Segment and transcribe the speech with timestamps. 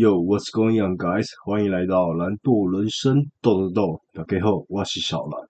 [0.00, 1.26] Yo, what's going on, guys？
[1.44, 4.00] 欢迎来到蓝舵人生豆豆豆。
[4.14, 5.49] 大家好，我是小蓝。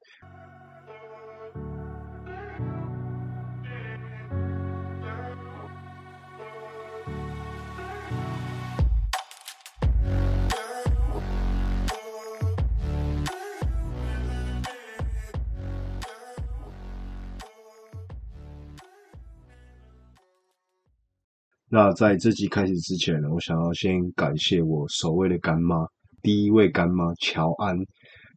[21.73, 25.87] 那在这集开始之前呢，我想要先感谢我首位的干妈，
[26.21, 27.79] 第一位干妈乔安。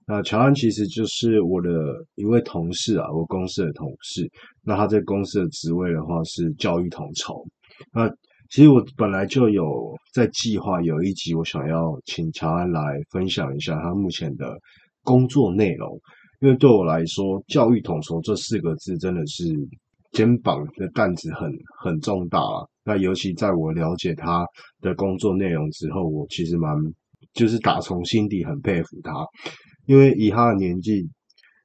[0.06, 1.70] 那乔安其实就是我的
[2.14, 4.30] 一位同事啊，我公司的同事。
[4.62, 7.44] 那他在公司的职位的话是教育统筹。
[7.92, 8.08] 那
[8.52, 9.66] 其实我本来就有
[10.14, 14.56] 在计划有一集，我想要请乔安来分享一下他目前的
[15.02, 16.00] 工作内容，
[16.40, 19.46] 因为对我来说，教育统筹这四个字真的是
[20.12, 22.62] 肩膀的担子很很重大啊。
[22.86, 24.46] 那尤其在我了解他
[24.82, 26.76] 的工作内容之后，我其实蛮
[27.34, 29.14] 就是打从心底很佩服他，
[29.86, 31.10] 因为以他的年纪，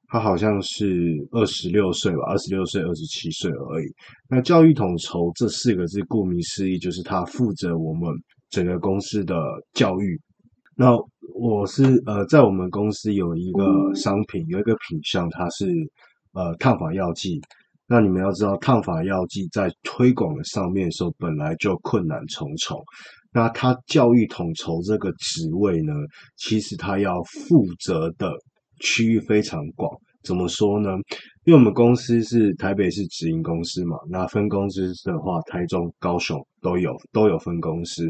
[0.07, 3.85] 他好像是二十六岁吧，二十六岁、二十七岁而已。
[4.29, 8.09] 那教育统筹这四个字，顾名思义，就是他负责我们
[8.49, 9.35] 整个公司的
[9.73, 10.19] 教育。
[10.75, 10.95] 那
[11.35, 15.67] 我是呃，在我们公司有一个商品，有一个品项，它是
[16.31, 17.39] 呃烫发药剂。
[17.89, 22.79] 那你们要知道，烫发药剂在推广的上面的时候，本来就困难重重。
[23.33, 25.93] 那他教育统筹这个职位呢，
[26.37, 28.31] 其实他要负责的
[28.79, 29.89] 区域非常广。
[30.21, 30.89] 怎么说呢？
[31.45, 38.03] 因为我们公司是台北市直营公司嘛，那分公司的话，台中、高雄都有都有分公司。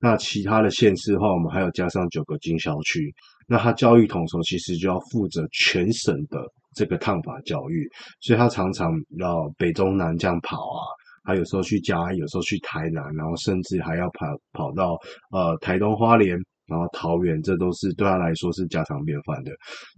[0.00, 3.12] 那其他的县市的话，我们还有加上九个经销区。
[3.48, 6.40] 那他教育统筹其实就要负责全省的
[6.76, 7.88] 这个烫发教育，
[8.20, 10.80] 所以他常常要北中南这样跑啊，
[11.24, 14.96] 他有时候去嘉，有时候去台南，然后甚至还要跑跑到
[15.30, 19.50] 呃台东花莲，然后桃园，这都是对他来说是家常便饭的。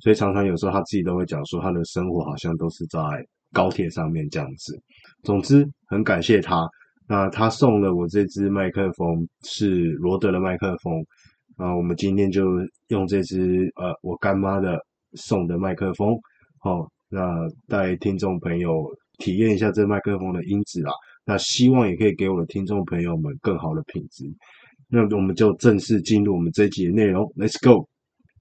[0.02, 3.00] 所以常常有时候他自己都会讲说，他的生活好像都是在
[3.52, 4.80] 高铁上面这样子。
[5.24, 6.64] 总之很感谢他，
[7.08, 11.04] 那他送了我这支麦克风，是罗德的麦克风。
[11.56, 12.44] 啊，我们今天就
[12.86, 14.78] 用这支呃，我干妈的
[15.14, 16.16] 送的麦克风，
[16.60, 17.20] 好、那
[17.66, 18.84] 带听众朋友
[19.18, 20.92] 体验一下这麦克风的音质啦。
[21.24, 24.24] 那希望也可以给我的听众朋友们更好的品质。
[24.88, 27.86] 那我们就正式进入我们这一集的内容，Let's go。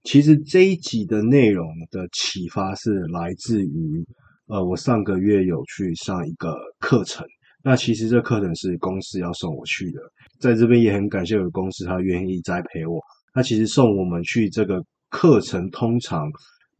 [0.04, 4.06] 其实这一集的内容的启发是来自于
[4.46, 7.26] 呃，我上个月有去上一个课程。
[7.62, 10.00] 那其实这课程是公司要送我去的，
[10.40, 12.98] 在这边也很感谢我的公司，他愿意栽培我。
[13.34, 16.30] 那其实送我们去这个课程，通常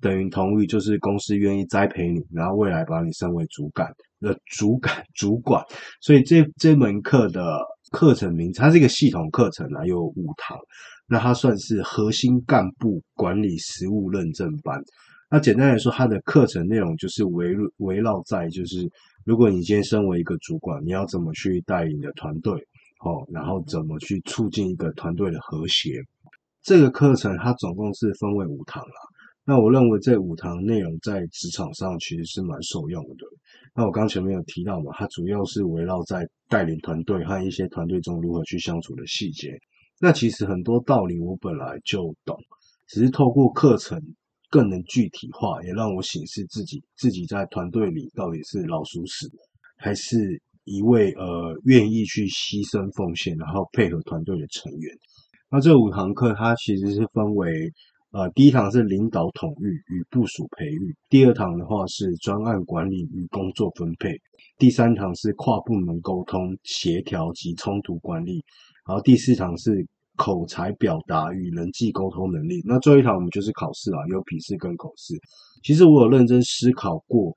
[0.01, 5.65] 等于同意，就是公司愿意栽培你，然后未来把你升为主管的主管主管。
[6.01, 7.59] 所以这这门课的
[7.91, 10.59] 课程名字，它是一个系统课程啊，有五堂。
[11.07, 14.81] 那它算是核心干部管理实务认证班。
[15.31, 18.91] 那简单来说，它的课程内容就是围围绕在就是。
[19.25, 22.55] 如果你今天身为一个主管，你要怎么去带领你的团队？
[23.05, 26.01] 哦，然后怎么去促进一个团队的和谐？
[26.63, 28.95] 这个课程它总共是分为五堂啦。
[29.49, 33.25] 那我认为这五堂内容在职场上其实是蛮受用的。
[33.75, 39.59] 那我刚前面有提到嘛，它主要是围绕在带领团队和一些团队中如何去相处的细节。
[39.99, 42.37] 那其实很多道理我本来就懂，
[42.89, 43.99] 只是透过课程。
[44.51, 49.29] 更能具体化，也让我审视自己，自己在团队里到底是老鼠屎，
[49.77, 54.91] 还是一位呃愿意去牺牲奉献，然后配合团队的成员。
[55.51, 57.71] 那这五堂课它其实是分为
[58.19, 64.11] 呃第一堂是领导统御与部署培育，第二堂的话是专案管理与工作分配，
[64.59, 68.43] 第三堂是跨部门沟通协调及冲突管理，
[68.89, 69.87] 然后第四堂是。
[70.21, 72.61] 口才表达与人际沟通能力。
[72.65, 75.15] 那最后一堂我们就是考试啊，有笔试跟口试。
[75.63, 77.33] 其实我有认真思考过，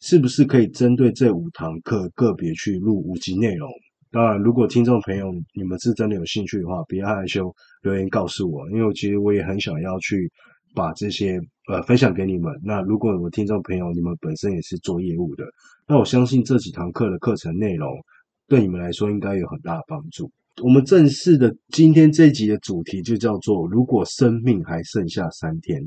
[0.00, 3.68] 是不是可以针对这五堂课个别去录五集内容。
[4.12, 7.52] 当然，如果听众朋友你们是真的有兴趣的话，别害羞，
[7.82, 10.30] 留言告诉我，因为其实我也很想要去
[10.74, 12.52] 把这些呃分享给你们。
[12.62, 15.44] 那如果我听众朋友你们本身也是做业务的，
[15.88, 17.90] 那我相信这几堂课的课程内容
[18.46, 20.30] 对你们来说应该有很大的帮助。
[20.62, 25.80] 我们正式的今天这一集的主题就叫做“如果生命还剩下三天”，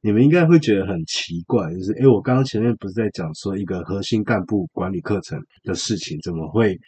[0.00, 6.78] 你们应该会觉得很奇怪，就是诶，我刚刚前面不是在讲说一个核心干部管理课程的事情，怎么会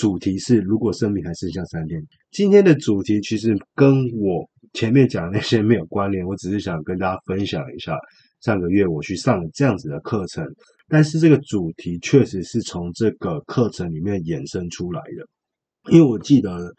[0.00, 2.02] 主题是“如果生命还剩下三天”？
[2.32, 7.94] 今天的主题其实跟我前面讲的那些没有关联，我只是想跟大家分享一下
[8.40, 10.42] 上个月我去上了这样子的课程，
[10.88, 15.92] 但是这个主题确实是从这个课程里面衍生出来的。
[15.92, 16.72] 因为我记得，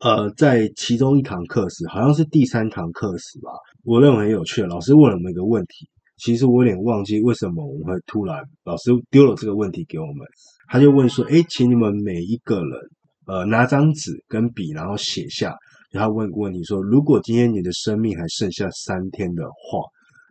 [0.00, 3.50] 呃，在其中一堂课时，好像是第三堂课时吧，
[3.84, 4.62] 我认为很有趣。
[4.62, 5.86] 老师问了我们一个问题，
[6.16, 10.26] 其实我有点忘记为什么我们会突然老师丢了这个问题给我们。
[10.72, 12.80] 他就问说：“诶，请你们每一个人，
[13.26, 15.54] 呃，拿张纸跟笔，然后写下。
[15.90, 19.80] 然后问个问题说：如果今天你的生命还剩下三天的话，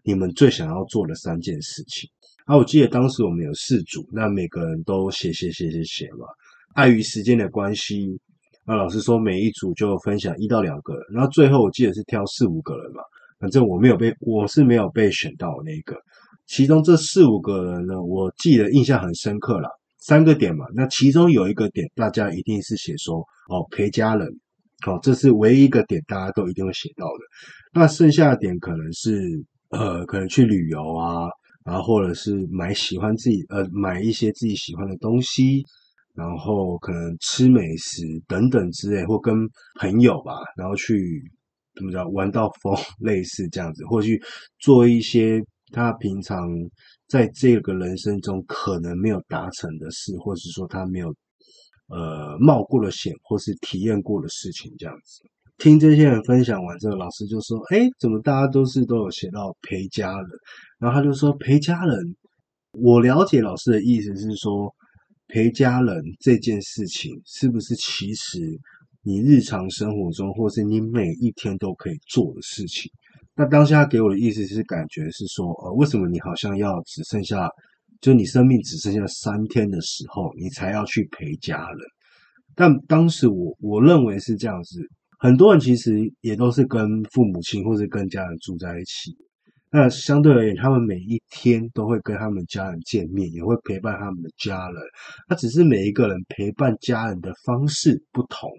[0.03, 2.09] 你们最想要做的三件事情。”
[2.45, 6.25] 啊，我记得当时我们有四组，那每个人都写写写写写嘛。
[6.73, 8.07] 碍于时间的关系，
[8.65, 13.03] 那老师说每一组就分享一到两个人，然后最后我记得是挑四五个人嘛。
[13.39, 15.95] 反正我没有被，我是没有被选到那个。
[16.47, 19.69] 其中这四五个人呢，我记得印象很深刻啦。
[20.01, 23.19] 三个点嘛，那其中有一个点，大家一定是写说
[23.49, 24.27] 哦，陪家人，
[24.83, 27.23] 好、哦，这是唯一一个点，大家都一定会写到的。
[27.71, 29.21] 那剩下的点可能是
[29.69, 31.29] 呃，可能去旅游啊，
[31.63, 35.63] 然后或者是买喜欢自己呃，买一些自己喜欢的东西，
[36.15, 39.35] 然后可能吃美食等等之类，或跟
[39.79, 41.21] 朋友吧，然后去
[41.75, 42.75] 怎么讲玩到疯，
[43.05, 44.19] 类似这样子，或去
[44.57, 45.39] 做一些
[45.71, 46.49] 他平常。
[47.11, 51.13] 在这个人生中可能没有达成的事，或是说他没有
[51.89, 55.21] 呃冒过的险，或是体验过的事情，这样子。
[55.57, 60.29] 听这些人分享完之后，老师就说：“哎，怎么大家都是都有写到陪家人？”
[60.79, 62.15] 然后他就说：“陪家人，
[62.79, 64.73] 我了解老师的意思是说，
[65.27, 68.39] 陪家人这件事情是不是其实
[69.03, 72.89] 你日常生活中，或是你每一天都可以做的事情？”
[73.35, 77.49] 那当下给我的意思是，感觉是说，呃，为什么你好像要只剩下，
[78.01, 81.79] 就你生命只剩下三天的时候，你才要去陪家人？
[82.55, 84.81] 但当时我我认为是这样子，
[85.17, 89.15] 很多人其实也都是跟父母亲或是跟家人住在一起，
[89.71, 94.75] 那相对而言，他们每一天都会跟他们家人见面，也会陪伴他们的家人，
[95.29, 98.49] 那只是每一个人陪伴家人的方式不同。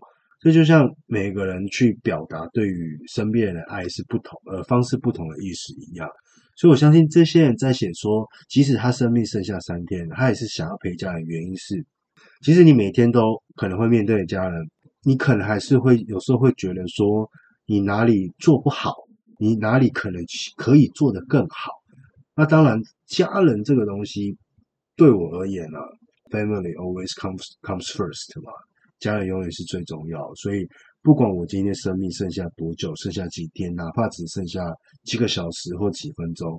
[0.43, 6.09] 这就像每个人去表达对于身边人的爱是不同，呃，方式不同的意思一样，
[6.57, 11.23] 所以我相信这些人在写说，即使他生命剩下三天，他也是想要陪家人。
[11.27, 11.87] 原因是，
[12.41, 14.61] 其实你每天都可能会面对家人，
[15.05, 17.31] 你可能还是会有时候会觉得说，
[17.67, 18.93] 你哪里做不好，
[19.39, 20.21] 你哪里可能
[20.57, 21.71] 可以做得更好。
[22.35, 24.37] 那当然，家人这个东西
[24.97, 25.87] 对我而言呢，啊
[26.33, 28.51] ，family always comes comes first 嘛。
[29.03, 30.65] 家人永远是最重要，所以
[31.03, 34.61] 不管我今天生命剩下多久，剩下几天，哪怕只剩下
[35.03, 36.57] 几个小时或几分钟，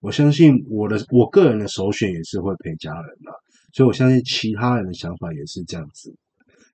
[0.00, 3.30] 我相信我的我个人的首选也是会陪家人的，
[3.74, 6.10] 所以我相信其他人的想法也是这样子。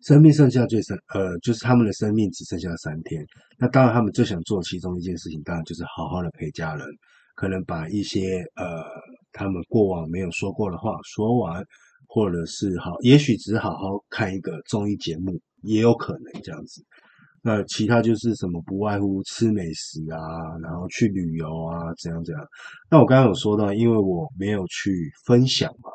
[0.06, 3.20] 生命剩下最剩，呃，就是他们的生命只剩下三天，
[3.58, 6.86] 那当然他们最想做其中一件事情，当然就是好好的陪家人，
[7.34, 8.64] 可能把一些呃
[9.32, 11.60] 他们过往没有说过的话说完。
[12.08, 16.82] 或者是好，也许只好好看一个综艺节目，也有可能这样子。
[17.40, 20.18] 那其他就是什么，不外乎吃美食啊，
[20.60, 22.44] 然后去旅游啊，怎样怎样。
[22.90, 24.90] 那我刚刚有说到，因为我没有去
[25.24, 25.90] 分享嘛，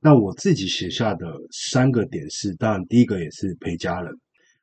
[0.00, 4.10] 那我自己写下的三个点是，当然第一个也是陪家人，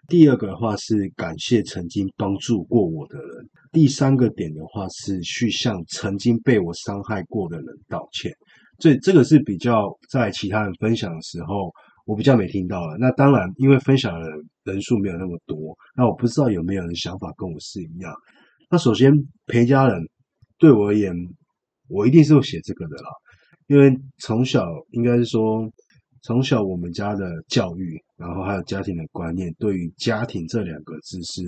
[0.08, 8.32] 第二个的话是感谢曾经帮助过我的人，第三个点的话是去向曾经被我伤害过的人道歉。
[8.80, 11.72] 所以这个是比较在其他人分享的时候，
[12.06, 12.96] 我比较没听到了。
[13.00, 14.30] 那当然，因为分享的
[14.64, 18.14] 人数没有那么多，那我不知道有没有人想法跟我是一样。
[18.70, 19.12] 那首先
[19.46, 20.02] 陪家人
[20.58, 21.14] 对我而言，
[21.88, 23.10] 我一定是会写这个的啦，
[23.68, 25.70] 因为从小应该是说，
[26.22, 31.42] 从小我们家的教育，然后还有家庭的观念，对于家庭这两个字是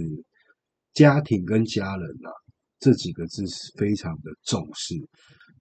[0.93, 2.31] 家庭跟家人啊
[2.79, 4.95] 这几个字是非常的重视。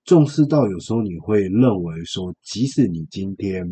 [0.09, 3.63] 重视到有时候你会认为说，即使你今天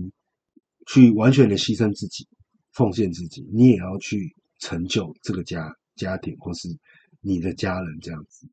[0.87, 2.29] 去完全的牺牲自己、
[2.75, 6.69] 奉献自己，你也要去成就这个家家庭或是
[7.23, 8.47] 你的家人这样子。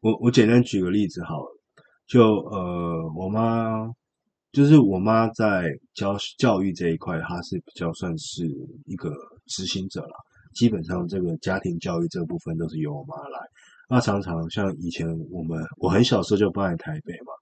[0.00, 1.56] 我我简单举个例子好了，
[2.08, 3.88] 就呃，我妈
[4.50, 8.44] 就是我妈在教教育这一块，她是比较算是
[8.86, 9.14] 一个
[9.46, 10.16] 执行者啦。
[10.52, 13.38] 基本上这个家庭教育这部分都是由我妈来。
[13.88, 17.32] 那常常像以前我们，我很小时候就搬来台北嘛。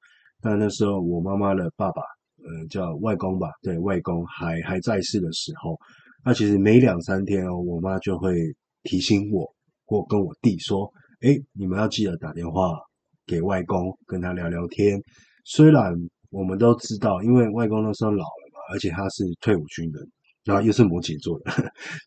[0.41, 2.03] 但那时候我妈妈的爸爸，
[2.39, 5.79] 呃，叫外公吧，对，外公还还在世的时候，
[6.25, 8.35] 那其实每两三天哦，我妈就会
[8.83, 9.47] 提醒我
[9.87, 10.91] 或跟我弟说
[11.23, 12.77] ：“哎，你们要记得打电话
[13.25, 15.01] 给外公，跟他聊聊天。”
[15.47, 15.95] 虽然
[16.31, 20.03] 我们都知道，因为外公那时候老了嘛，而且他是退伍军人。
[20.45, 21.53] 然后又是摩羯座的，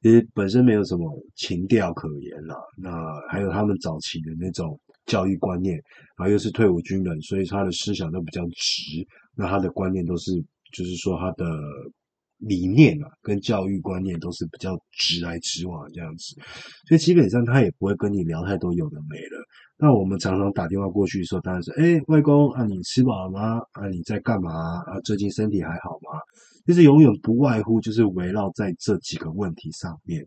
[0.02, 2.56] 其实本身没有什么情调可言啦。
[2.78, 2.92] 那
[3.30, 5.76] 还有他们早期的那种教育观念，
[6.18, 9.08] 然后又是退伍军人，所以他的思想都比较直。
[9.36, 10.32] 那他的观念都是，
[10.74, 11.46] 就是说他的
[12.38, 16.36] 理念啊，跟教育观念都是比较直来直往这样子，
[16.88, 19.38] 所以基本上他也不会跟你聊太多有的没的。
[19.78, 23.60] 那我们常常打电话过去说，当然是哎，外公啊，你吃饱了吗？
[23.72, 24.52] 啊，你在干嘛？
[24.52, 26.20] 啊，最近身体还好吗？
[26.66, 30.26] 就是永远不外乎就是围绕在这几个问题上面。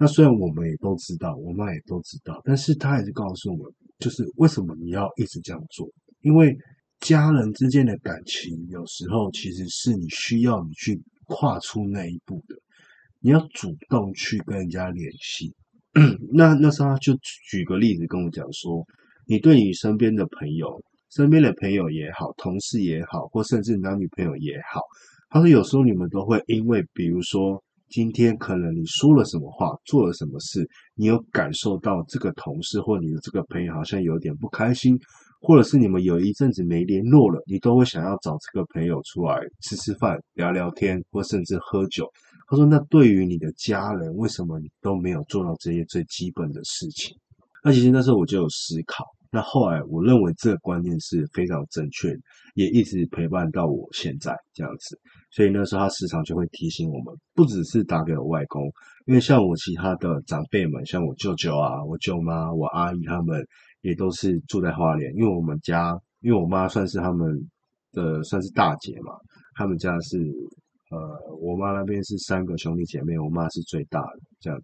[0.00, 5.88] 那虽然我们也都知道，我妈也都知道，但是她还是告诉我们，就是为什么你要一直这样做？
[6.20, 6.56] 因为
[7.00, 12.56] 家人之间的感情，有时候其实是你需要你去跨出那一步的，
[13.20, 15.54] 你要主动去跟人家联系。
[16.34, 17.16] 那那时候他就
[17.48, 18.84] 举个例子跟我讲说，
[19.26, 24.80] 你对你身边的朋友、身边的朋友也好，同事也好，或甚至男女朋友也好，
[25.30, 27.62] 他说有时候你们都会因为，比如说。
[27.90, 34.94] 今天可能你说了什么话，做了什么事，你有感受到这个同事或你的这个朋友好像有点不开心，
[35.40, 42.08] 或者是你们有一阵子没联络了，你都会想要找这个朋友出来吃吃饭、聊聊天，或甚至喝酒。
[42.48, 47.14] 他说：“那对于你的家人，为什么你都没有做到这些最基本的事情？”
[47.62, 49.04] 那其实那时候我就有思考。
[49.30, 52.20] 那后来我认为这个观念是非常正确的，
[52.54, 54.98] 也一直陪伴到我现在这样子。
[55.30, 58.62] 所以那时候他时常就会提醒我们，不只是打给我外公，
[59.04, 63.46] 因为像我其他的长辈们，像我舅舅啊、我舅妈、我阿姨他们，
[63.88, 65.12] 也都是住在花莲。
[65.14, 67.26] 因为我们家，因为我妈算是他们
[67.92, 69.12] 的算是大姐嘛，
[69.56, 70.18] 他们家是
[70.90, 74.58] 呃，我妈那边是三个兄弟姐妹，我妈是最大的这样，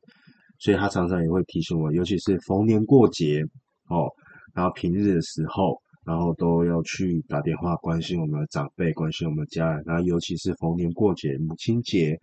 [0.58, 3.42] 所以她常常也会提醒我，尤其是逢年过节
[3.88, 4.08] 哦。
[4.54, 5.76] 然后平日的时候，
[6.06, 9.82] 然后都要去打电话关心我们的长辈，关心我们的家人。
[9.84, 12.16] 然后尤其是逢年过节，母亲节、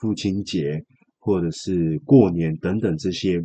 [0.00, 0.82] 父亲节，
[1.20, 3.40] 或者是过年等等这些，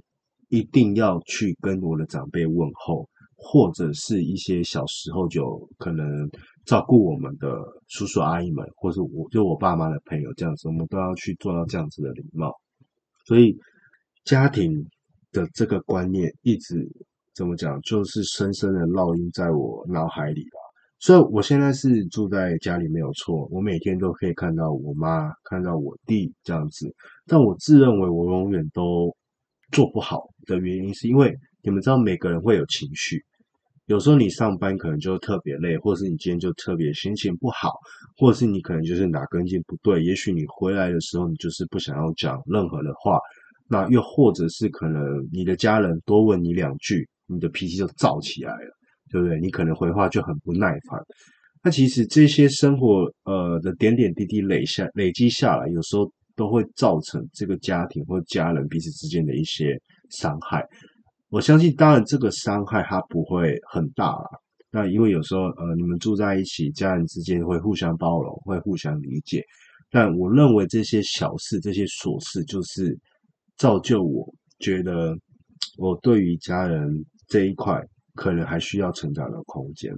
[0.51, 6.29] 一定要去跟我的长辈问候，或者是一些小时候就可能
[6.65, 7.47] 照顾我们的
[7.87, 12.53] 叔叔阿姨们，或是我就我爸妈的朋友这样子，我们都要去做到这样子的礼貌。
[13.25, 13.57] 所以
[14.25, 14.71] 家庭
[15.31, 16.87] 的这个观念一直。
[17.33, 20.59] 怎么讲，就是深深的烙印在我脑海里了。
[20.99, 26.93] 所以我现在是住在家里没有错，我每天都可以看到我妈，看到我弟这样子。
[27.25, 29.15] 但我自认为我永远都
[29.71, 33.21] 做不好的原因，是因为你们知道，每个人会有情绪。
[33.87, 37.71] 有时候你上班可能就特别累，或者是你今天就特别心情不好，
[38.17, 40.03] 或者是你可能就是哪根筋不对。
[40.03, 43.19] 也许你回来的时候，你就是不想要讲任何的话。
[43.67, 45.01] 那又或者是可能
[45.31, 47.07] 你的家人多问你两句。
[47.33, 48.75] 你的脾气就躁起来了，
[49.09, 49.39] 对不对？
[49.39, 50.99] 你可能回话就很不耐烦。
[51.63, 60.65] 那其实这些生活呃的点点滴滴累下累积下来，有时候都会造成这个家庭或家人彼此之间的一些伤害。
[61.29, 64.29] 我相信，当然这个伤害它不会很大啦。
[64.71, 69.43] 那因为有时候呃你们住在一起，家人之间会互相包容，会互相理解。
[69.89, 72.97] 但我认为这些小事、这些琐事，就是
[73.57, 75.15] 造就我觉得
[75.77, 77.05] 我对于家人。
[77.27, 77.81] 这一块
[78.13, 79.89] 可能还需要成长的空间，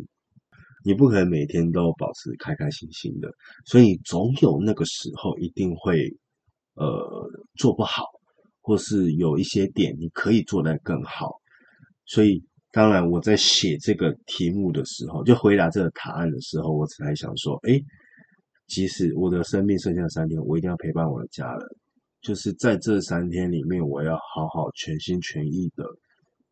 [0.85, 3.27] 你不可能每天都保持开开心心的，
[3.65, 6.07] 所以总有那个时候一定会
[6.75, 8.05] 呃做不好，
[8.61, 11.39] 或是有一些点你可以做得更好。
[12.05, 17.79] 所以当然我在写这个题目的时候，就回答这个答案的时候，我才想说，哎，
[18.67, 21.67] 即使我的生命剩下三天，我一定要陪伴我的家人，
[22.21, 25.85] 就是在这三天里面，我要好好全心全意的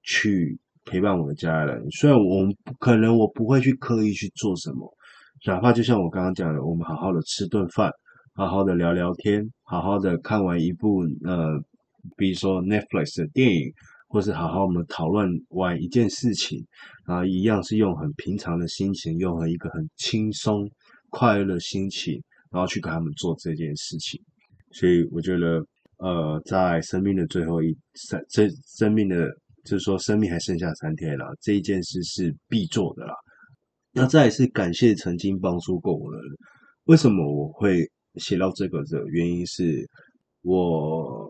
[0.04, 0.60] 去。
[0.84, 4.92] 陪伴我的家人，虽然我们不可能我不会去刻意去做什么，
[5.46, 7.92] 哪怕就像我刚刚讲的，我们好好的吃顿饭，
[8.34, 11.60] 好好的聊聊天，好好的看完一部呃，
[12.18, 13.72] 比如说 Netflix 的电影，
[14.08, 16.66] 或是好好我们讨论完一件事情，
[17.06, 20.70] 然后一样是用很平常的心情，用很一个很轻松
[21.10, 24.22] 快乐的心情，然后去跟他们做这件事情。
[24.72, 25.66] 所以我觉得，
[25.98, 29.30] 呃，在生命的最后一三，这生命的。
[29.64, 33.14] 就是说，生命还剩下三天了，这一件事是必做的啦。
[33.94, 36.28] 那再来是感谢曾经帮助过我的人。
[36.86, 39.88] 为什么我会写到这个的原因是，
[40.42, 41.30] 我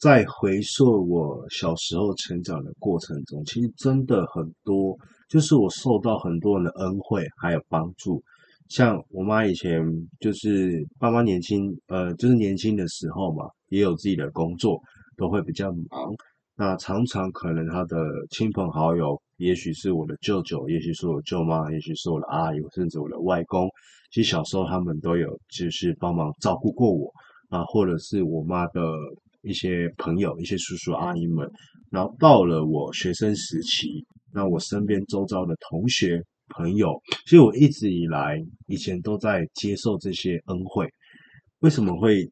[0.00, 4.96] 在回溯我小时候成长的过程中，其实真的很多，
[5.28, 8.22] 就是我受到很多人的恩惠还有帮助。
[8.68, 9.84] 像我妈以前
[10.18, 14.80] 就是爸妈年轻，呃，就是年轻的时候嘛，也有自己的工作，
[15.16, 16.10] 都会比较忙。
[16.62, 17.96] 那常常可能他的
[18.30, 23.68] 亲朋好友，也许是我的舅舅，也许是我舅妈，也许是我的阿姨，甚至我的外公。
[24.12, 27.10] 其实小时候他们都有就是帮忙照顾过我
[27.48, 28.80] 啊，或者是我妈的
[29.42, 31.50] 一些朋友，一些叔叔阿姨们。
[31.90, 33.88] 然后到了我学生时期，
[34.32, 38.38] 那我身边周遭的同学朋友，其实我一直以来
[38.68, 40.88] 以前都在接受这些恩惠。
[41.58, 42.30] 为什么会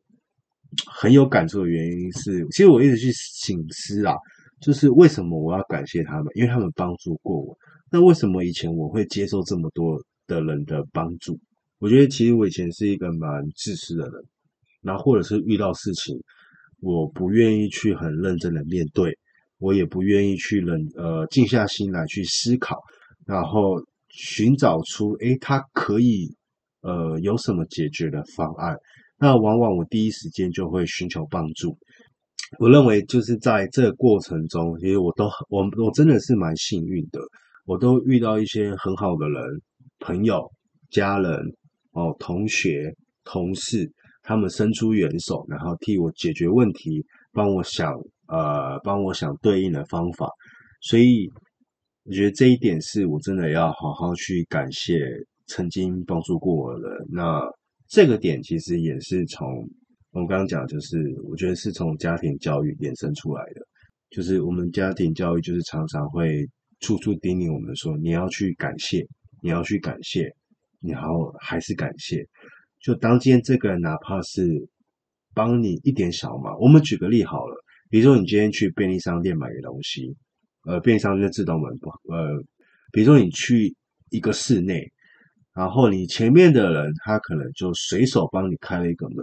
[0.87, 4.15] 很有感触的原因是，其实我一直去省思啊，
[4.61, 6.27] 就是为什么我要感谢他们？
[6.35, 7.57] 因为他们帮助过我。
[7.91, 11.39] 那为什么以前我会接受这么多的人的帮助？
[11.79, 14.12] 我觉得其实我以前是一个蛮自私的人，
[14.83, 16.17] 然后或者是遇到事情，
[16.81, 19.17] 我不愿意去很认真的面对，
[19.59, 22.79] 我也不愿意去冷呃静下心来去思考，
[23.27, 26.29] 然后寻找出诶他可以
[26.83, 28.77] 呃有什么解决的方案。
[29.21, 31.77] 那往往我第一时间就会寻求帮助。
[32.59, 37.21] 我认为就是在这个过程中，其实我都我我真的是蛮幸运的，
[37.67, 39.43] 我都遇到一些很好的人、
[39.99, 40.50] 朋友、
[40.91, 41.33] 家人、
[41.93, 43.89] 哦同学、同事，
[44.23, 47.93] 他们伸出援手，然后替我解决问题，帮我想
[48.27, 50.27] 呃帮我想对应的方法。
[50.81, 51.29] 所以
[52.05, 54.99] 我觉得这一点是我真的要好好去感谢
[55.47, 57.07] 曾经帮助过我的人。
[57.12, 57.60] 那。
[57.90, 59.68] 这个点其实也是从
[60.12, 63.61] 我们刚刚讲，就是我觉得是从家庭教育衍生出来的。
[64.11, 69.04] 就是我们家庭教育就是常常会处处叮咛我们说，你要去感谢，
[69.42, 70.32] 你要去感谢，
[70.80, 72.25] 然后还是感谢。
[72.80, 74.47] 就当今天这个人哪怕是
[75.35, 77.56] 帮你一点小忙，我们举个例好了，
[77.88, 80.14] 比如说你今天去便利商店买个东西，
[80.64, 82.40] 呃，便利商店的自动门不，呃，
[82.92, 83.75] 比如说你去
[84.11, 84.88] 一个室内。
[85.61, 89.19] 然后你前面的人，他可能就随手帮你开了一个门。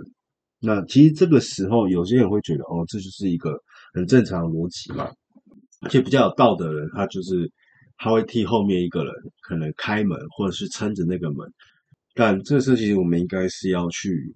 [0.60, 3.60] 那其实这个时候，有些人会觉得，哦，这就是一个
[3.96, 5.10] 很正常的逻辑嘛。
[5.82, 7.52] 而且比较有道德的人，他就是
[7.98, 11.52] 他会替后面一个人可能开门，或者是撑着那个门。
[12.14, 14.36] 但这时候其实我们应该是要去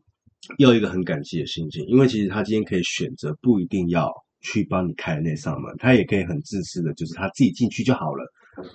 [0.57, 8.25] 要一个很感激的心情，因为其实他今天可以选择不一定要去帮你开那扇门，他也可以很自私的，就是他自己进去就好了。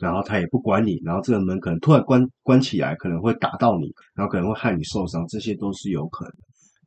[0.01, 6.33] 然后他也不管你，然后这个门可能突然关关起来，可能会打到你，然后可能会害你受伤，这些都是有可能。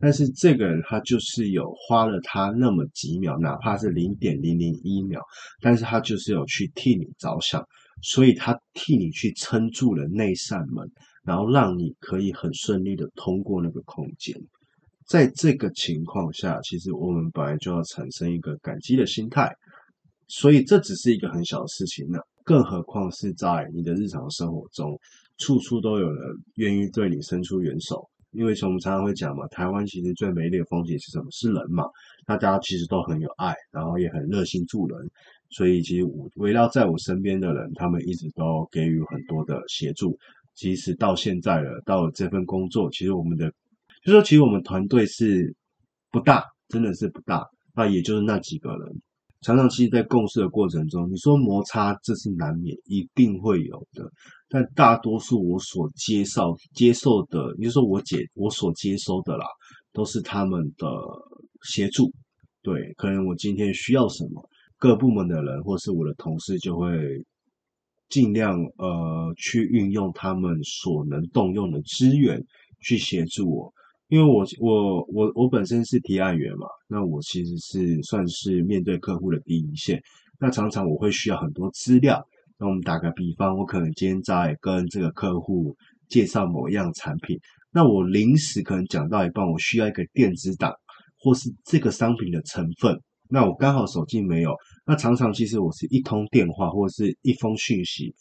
[0.02, 5.22] 但是这个人他就是有花了他那么几秒，哪怕是零点零零一秒，
[5.62, 7.62] 但是他就是有去替你着想，
[8.02, 10.90] 所以他替你去撑住了那扇门，
[11.24, 14.34] 然后让你可以很顺利的通过那个空间。
[15.06, 19.52] 在这个情况下，其实我们本来就要产生一个感激的心态，
[20.28, 22.20] 所以这只是一个很小的事情呢。
[22.50, 25.00] 更何况是在你的日常生活中，
[25.38, 28.10] 处处都有人愿意对你伸出援手。
[28.32, 31.26] 因为从我们常常会讲嘛，台湾其实最美丽的风景是什么？
[31.30, 31.84] 是人嘛。
[32.26, 34.98] 大家其实都很有爱，然后也很热心助人。
[35.52, 40.18] 所以其实我围绕在我身边的人，他们一直都给予很多的协助。
[40.56, 43.48] 即使到现在了，到了这份工作，其实我们的，
[44.04, 45.56] 就说其实我们团队是
[46.10, 49.02] 不大，真的是不大，那也就是那几个人。
[49.42, 54.10] 常常其实，在共事的过程中，你说摩擦，这是难免，一定会有的。
[54.50, 59.46] 但大多数我所接受、接受的，也就说我解我所接收的啦，
[59.94, 60.88] 都是他们的
[61.64, 62.12] 协助。
[62.62, 66.90] 对，可能我今天需要什么，各部门的人或是我的同事就会
[68.10, 72.44] 尽量呃去运用他们所能动用的资源
[72.82, 73.74] 去协助我。
[74.10, 80.02] 因为我我我我本身是提案员嘛，那我其实是算是面对客户的第一线。
[80.40, 82.20] 那常常我会需要很多资料。
[82.58, 85.76] 那我们打个比方，我可能今天在跟这个客户
[86.10, 87.38] 介绍某一样产品，
[87.72, 90.74] 那我临时可能讲到一半，我需要一个电子档，
[91.20, 94.54] 或是这个商品的成分，那我刚好手机没有。
[94.86, 98.14] 那常常其实我是一通电话或者是一封讯息，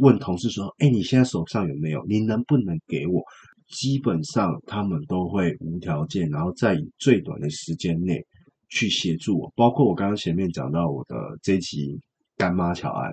[0.00, 2.04] 问同事说：“哎，你现在手上有没有？
[2.06, 3.22] 你能不能给我？”
[3.70, 8.24] 基本上他们都会无条件，然后在以最短的时间内
[8.68, 9.52] 去协助我。
[9.56, 11.98] 包括我刚刚前面讲到我的这一期
[12.36, 13.12] 干妈乔安，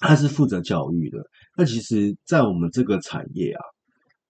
[0.00, 1.18] 她是负责教育的。
[1.56, 3.62] 那其实，在我们这个产业啊，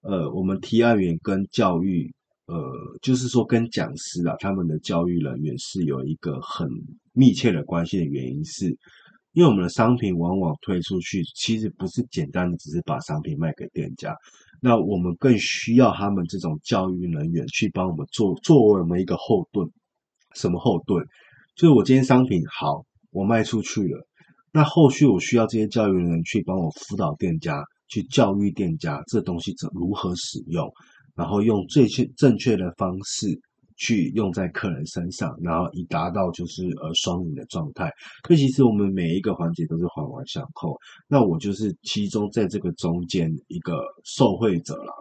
[0.03, 2.13] 呃，我们提案员跟教育，
[2.47, 2.57] 呃，
[3.01, 6.69] 就是说跟讲师啊，他们的教育人员是有一个很
[7.13, 8.77] 密切的关系的原因是。
[9.35, 14.17] 因为我们的商品往往推出去，其实不是简单的只是把商品卖给店家，
[14.61, 19.69] 那我们更需要他们这种教育人员去帮我们做作为我们一个后盾。
[20.35, 21.05] 什么后盾？
[21.57, 24.07] 就是我今天商品好，我卖出去了，
[24.53, 30.71] 那后续我需要这些教育人员去帮我辅导店家，去教育店家这东西怎如何使用，
[31.17, 33.41] 然后用最正确的方式。
[33.77, 37.91] 去用在客人身上，然后以达到就是呃双赢的状态。
[38.27, 40.77] 所以其实我们每一个环节都是环环相扣。
[41.09, 44.93] 那我就是其中在这个中间一个受惠者啦。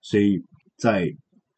[0.00, 0.42] 所以
[0.76, 1.08] 在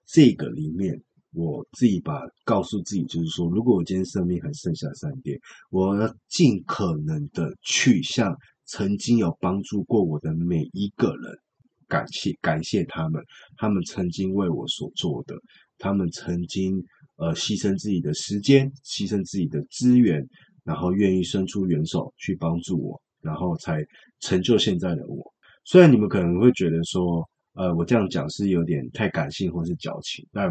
[0.07, 1.01] 这个里面，
[1.33, 5.39] 我自己把告诉自己，就是说，如果我今天生命还剩下三天，
[5.71, 11.39] 我要尽可能的去向曾经有帮助过我的每一个人
[11.87, 13.23] 感谢，感谢他们，
[13.57, 15.35] 他们曾经为我所做的。
[15.81, 16.81] 他们曾经，
[17.17, 20.25] 呃牺牲自己的时间，牺牲自己的资源，
[20.63, 23.83] 然后愿意伸出援手去帮助我，然后才
[24.21, 25.25] 成就现在的我。
[25.65, 30.49] 虽然你们可能会觉得说，呃，我这样讲是有点太感性或是矫情，但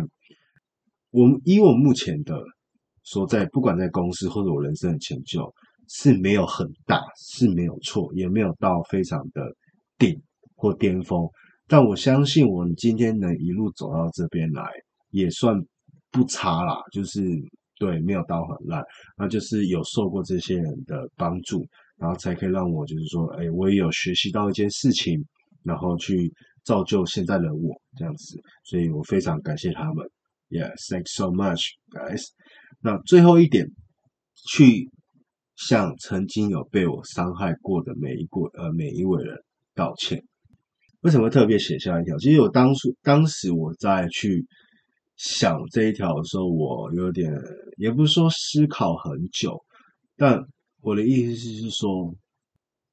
[1.12, 2.42] 我以我目前的
[3.04, 5.54] 说在，在不管在公司或者我人生的成就
[5.88, 9.42] 是没有很大，是没有错，也没有到非常的
[9.98, 10.22] 顶
[10.56, 11.28] 或巅峰。
[11.68, 14.64] 但我相信，我们今天能一路走到这边来，
[15.12, 15.56] 也算
[16.12, 16.82] 不差啦。
[16.92, 17.22] 就是
[17.78, 18.84] 对，没有到很烂，
[19.18, 21.66] 那就是有受过这些人的帮助，
[21.98, 25.24] 然后才可以让我就是说，哎，我也有学习到一件事情，
[25.64, 26.32] 然后去
[26.66, 28.38] 造就现在的我这样子。
[28.66, 30.06] 所以我非常感谢他们。
[30.50, 32.26] Yeah，thanks so much, guys。
[32.82, 33.68] 那最后一点，
[34.50, 34.90] 去
[35.56, 39.38] 向曾经有被我伤害过的每一个呃每一位人
[39.76, 40.22] 道歉。
[41.02, 42.18] 为什么特别写下一条？
[42.18, 44.46] 其实我当初当时我在去
[45.20, 47.30] 想这一条的时候，我有点
[47.78, 49.62] 也不是说思考很久，
[50.16, 50.42] 但
[50.82, 52.16] 我的意思是说，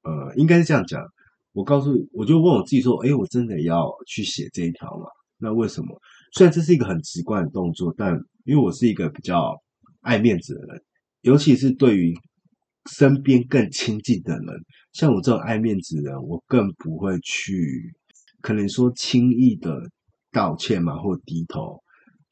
[0.03, 1.01] 呃，应该是这样讲。
[1.53, 5.07] 我告诉，我就问我自己说，诶，我真的要去写这一条吗？
[5.39, 5.87] 那为什么？
[6.33, 8.12] 虽然这是一个很直观的动作，但
[8.45, 9.57] 因为我是一个比较
[10.01, 10.83] 爱面子的人，
[11.21, 12.12] 尤其是对于
[12.91, 14.45] 身边更亲近的人。
[14.93, 17.95] 像我这种爱面子的人，我更不会去，
[18.43, 19.79] 可能说轻易的
[20.33, 21.81] 道歉嘛，或低头，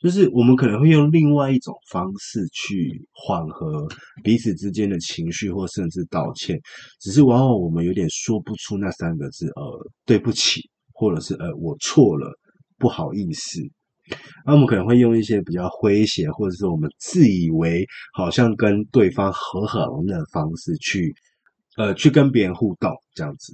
[0.05, 3.89] 就是我们可能会用另外一种方式去缓和
[4.23, 6.61] 彼此之间的情绪，或甚至道歉。
[7.01, 10.61] 只是往往我们有点说不出那三个字，呃，对不起，
[10.93, 12.31] 或者是呃，我错了，
[12.77, 13.63] 不好意思。
[14.45, 21.15] 那我们可能会用一些比较诙谐，或者是我们自以为好像跟对方和好的方式去。
[21.77, 23.53] 呃，去跟别人互动这样子。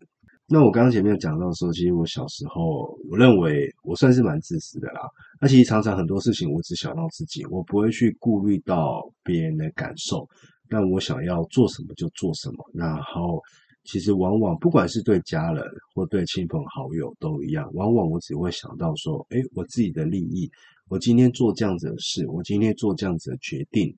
[0.52, 5.00] 那我刚刚前面讲到说，其实我小时候，我认为我算是蛮自私的啦。
[5.40, 10.26] 那其实常常很多事情，我只想到自己，我不会去顾虑到别人的感受。
[10.68, 12.56] 那我想要做什么就做什么。
[12.74, 13.40] 然后，
[13.84, 20.50] 其实往往不管是对家人或对亲朋好友都一样，往往我只会想到说，诶，我自己的利益。
[20.88, 23.94] 我今天做这样子的事，我今天做这样子的决定，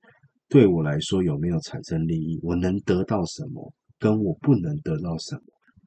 [0.49, 2.39] 对我来说有没有产生利益？
[2.43, 3.73] 我能得到什么？
[3.97, 5.41] 跟我不能得到什么，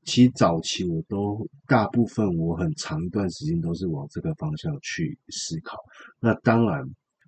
[0.06, 5.76] 其实早期我都大部分我很长一段时间都是往这个方向去思考。
[6.20, 6.82] 那当然，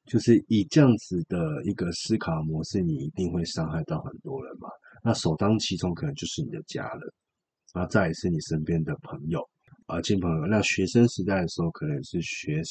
[0.06, 4.68] 就是以这样子的一个思考模式，你一定会伤害到很多人嘛。
[5.02, 7.00] 那首当其冲可能就是你的家人，
[7.74, 9.44] 然后再来是你身边的朋友
[9.86, 10.46] 啊，亲朋友。
[10.46, 12.62] 那学生时代的时候，可能是学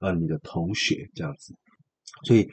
[0.00, 1.54] 呃你的同学这样子。
[2.24, 2.46] 所以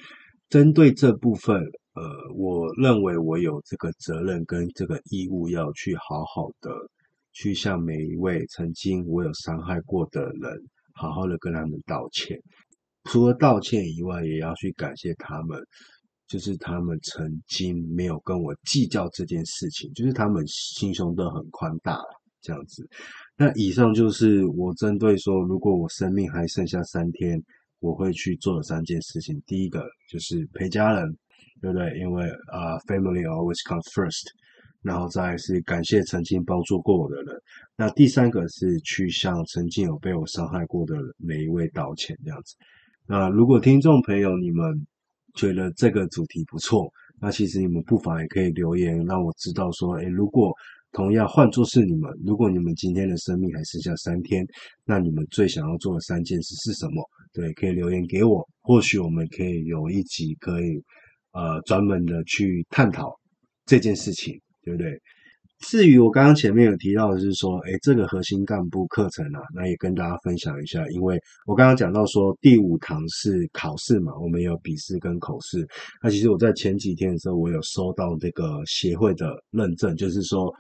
[0.50, 1.62] 针对这部分。
[1.96, 6.72] 呃，我认为我有这个责任跟这个义务，要去好好的
[7.34, 10.60] 去向每一位曾经我有伤害过的人，
[10.94, 12.36] 好好的跟他们道歉。
[13.04, 15.62] 除了道歉以外，也要去感谢他们，
[16.26, 22.00] 就是他们曾经没有跟我计较这件事情，就是他们心胸都很宽大
[22.42, 22.90] 这样子。
[23.38, 27.40] 那以上就是我针对说，如果我生命还剩下三天，
[27.82, 29.40] 我会去做的三件事情。
[29.46, 31.16] 第一个就是陪家人。
[31.62, 31.98] 对不对？
[32.00, 34.28] 因为啊、，family always comes first。
[34.84, 37.34] 然后再是感谢曾经帮助过我的人。
[37.78, 42.54] 那第三个是去向曾经有被我伤害过的每一位道歉，这样子。
[43.08, 44.86] 那如果听众朋友你们
[45.36, 50.52] 觉得这个主题不错，那其实你们不妨也可以留言让我知道说，诶，如果
[50.92, 54.46] 同样换作是你们，如果你们今天的生命还剩下三天，
[54.84, 57.02] 那你们最想要做的三件事是什么？
[57.32, 60.84] 对，可以留言给我，或许我们可以有一集可以。
[61.34, 63.14] 呃，专门的去探讨
[63.66, 64.98] 这件事情，对不对？
[65.60, 70.86] 至于我刚刚前面有提到的是说，诶，这个核心干部课程啊，那也跟大家分享一下。
[70.90, 75.68] 因为我刚刚讲到说，第五堂是考试嘛，我们有笔试跟口试。
[76.02, 80.54] 那其实我在前几天的时候，我有收到这个协会的认证，就是说。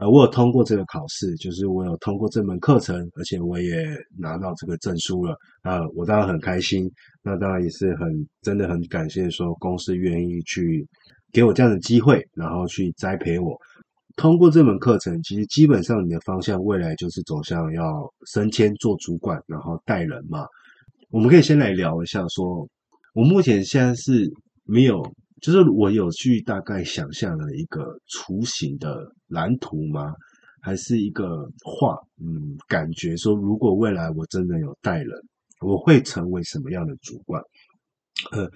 [0.00, 3.84] 呃，我有通过这个考试，就是我有通过这门课程，而且我也
[4.18, 6.90] 拿到这个证书了啊，我当然很开心。
[7.22, 8.08] 那当然也是很
[8.40, 10.88] 真的很感谢说公司愿意去
[11.30, 13.54] 给我这样的机会，然后去栽培我。
[14.16, 20.46] 通过这门课程，其实基本上你的方向未来就是走向要升迁做主管，然后带人嘛。
[21.10, 22.68] 我们可以先来聊一下说，说
[23.12, 24.32] 我目前现在是
[24.64, 25.02] 没有。
[25.40, 30.14] 就是我有去大概想象了一个雏形的蓝图吗？
[30.62, 31.96] 还是一个画？
[32.22, 35.08] 嗯，感觉说如果未来我真的有带人，
[35.64, 37.42] 我会成为什么样的主管？
[38.32, 38.46] 呃，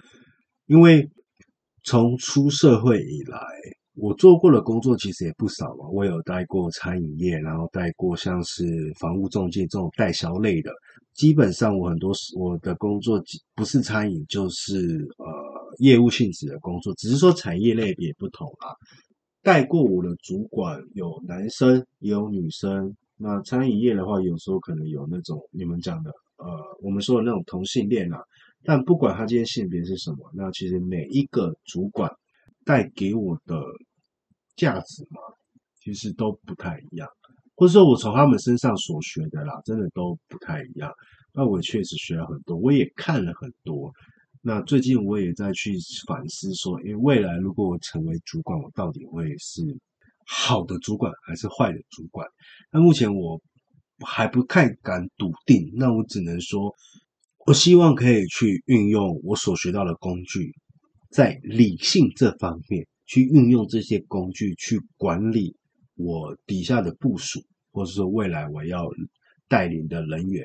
[0.67, 1.09] 因为
[1.83, 3.39] 从出社会以来，
[3.95, 8.63] 我做过的工作其实也不少嘛，我有带过餐饮业，然后带过像是
[8.99, 10.71] 房屋中介这种代销类的。
[11.15, 13.19] 基本上我很多我的工作
[13.55, 14.77] 不是餐饮就是
[15.17, 15.25] 呃
[15.79, 18.73] 业务性质的工作，只是说产业类别不同啊。
[19.41, 26.47] 带过我的主管有男生也有女生，那餐饮业的话，有时候可能有那种你们讲的呃
[26.81, 28.19] 我们说的那种同性恋啊。
[28.63, 32.11] 但不管他今天性别是什么，那其实每一个主管
[32.65, 33.61] 带给我的
[34.55, 35.21] 价值嘛，
[35.83, 37.07] 其实都不太一样，
[37.55, 40.91] 或者说我从他们身上所学的啦，真的都不太一样。
[41.31, 43.93] 那我确实学了很多，我也看了很多。
[44.47, 49.63] 那最近我也在去反思说，因为未来如果我成为主管，我到底会是
[50.27, 52.27] 好的主管还是坏的主管？
[52.71, 53.41] 那目前我
[54.05, 56.71] 还不太敢笃定，那我只能说。
[57.47, 60.51] 我希望可以去运用我所学到的工具，
[61.11, 65.55] 在理性这方面去运用这些工具去管理
[65.95, 67.39] 我底下的部署，
[67.71, 68.87] 或者说未来我要
[69.47, 70.43] 带领的人员。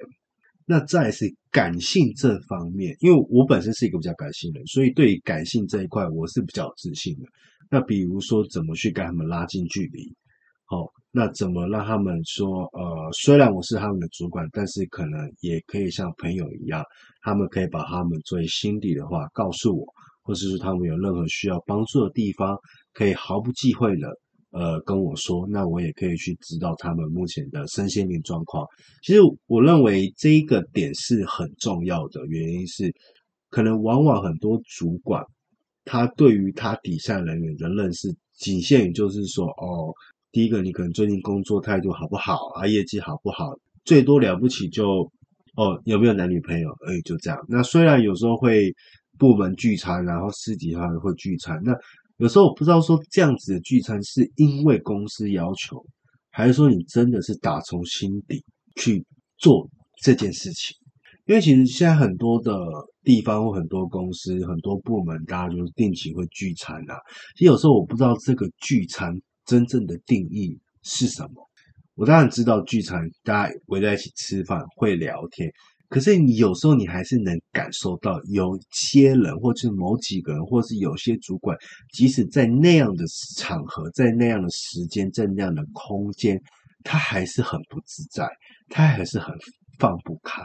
[0.71, 7.23] 那再是感性这方面，因为我本身是一个比较感性的人，所以对感性这一块我是比较自信的。
[7.69, 10.15] 那比如说怎么去跟他们拉近距离，
[10.67, 10.87] 好。
[11.13, 16.85] 那怎么让他们说，呃，虽然我是他们的主管，但是可能也可以像朋友一样，
[17.25, 19.85] 他们可以把他们最心底的话告诉我，
[20.23, 22.57] 或者是他们有任何需要帮助的地方，
[22.93, 24.07] 可以毫不忌讳的，
[24.51, 25.47] 呃，跟我说。
[25.49, 28.67] 那我也可以去知道他们目前的身心灵状况。
[29.03, 32.95] 其实我认为这一个点是很重要的，原因是
[33.49, 35.25] 可能往往很多主管
[35.85, 39.93] 他对于他底下人员的认识，仅限于就是说，哦。
[40.33, 42.65] 第一个，你可能最近工作态度好不好啊？
[42.65, 43.53] 业绩好不好？
[43.85, 45.11] 最多了不起就
[45.57, 46.71] 哦，有没有男女朋友？
[46.87, 47.39] 哎，就这样。
[47.49, 48.73] 那虽然有时候会
[49.19, 51.61] 部门聚餐，然后私底下会聚餐。
[51.65, 51.73] 那
[52.21, 55.83] 有时候我不知道说这样子的聚餐是因为公司要求，
[56.31, 58.45] 还是说你真的是打从心底
[58.77, 59.03] 去
[59.39, 59.67] 做
[60.03, 60.77] 这件事情？
[61.27, 62.55] 因为其实现在很多的
[63.03, 66.95] 地方或很多公司、很多部门，大家就是定期会聚餐啊。
[67.35, 69.15] 其实有时候我不知道这个聚餐。
[69.47, 71.51] 真正的定义是什么？
[71.97, 75.51] 我当然知道聚餐，大家围在一起吃饭会聊天，
[75.91, 81.55] 可是你有时候你还是能感受到，有些人或者是某几个人，或是有些主管，
[81.93, 83.05] 即使在那样的
[83.37, 86.41] 场合，在那样的时间，在那样的空间，
[86.85, 88.29] 他还是很不自在，
[88.69, 89.35] 他还是很
[89.81, 90.43] 放不开。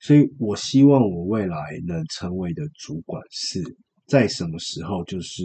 [0.00, 3.62] 所以我希望我未来能成为的主管，是
[4.06, 5.42] 在什么时候，就是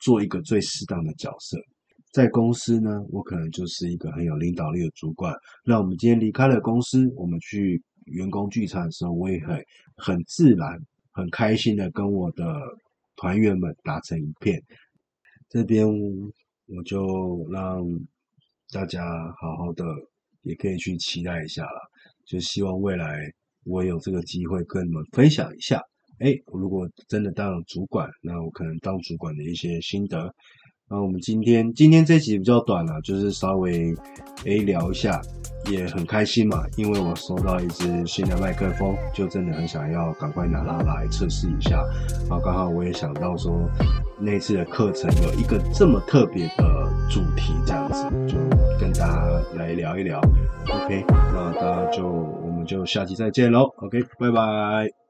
[0.00, 1.58] 做一个最适当的角色。
[2.12, 5.34] 在公司呢，我可能就是一个很有领导力的主管。
[5.66, 9.64] 那我们今天离开了公司，我们去员工聚餐的时候，我也很
[9.96, 10.78] 很自然、
[11.12, 12.44] 很开心的跟我的
[13.16, 14.62] 团员们打成一片。
[15.48, 17.82] 这边我就让
[18.72, 19.02] 大家
[19.40, 19.84] 好好的，
[20.42, 21.80] 也可以去期待一下了。
[22.26, 23.32] 就希望未来
[23.64, 25.80] 我有这个机会跟你们分享一下。
[26.18, 30.34] 哎，如果真的当了主管，那我可能当主管的一些心得。
[30.90, 33.94] 那我们今天今天这集比较短了，就是稍微
[34.44, 35.20] 诶聊一下，
[35.70, 41.84] 也很开心嘛，因为我收到一支新的麦克风，就真的很想要赶快拿它来测试一下。
[42.28, 43.68] 然后刚好我也想到说，
[44.18, 48.38] 那次的课程有一个这么特别的主题，这样子就
[48.80, 50.18] 跟大家来聊一聊。
[50.70, 53.64] OK，那大家就我们就下期再见喽。
[53.76, 55.07] OK，拜拜。